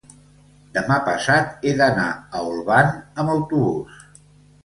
[0.77, 2.07] demà passat he d'anar
[2.39, 2.89] a Olvan
[3.25, 4.01] amb autobús.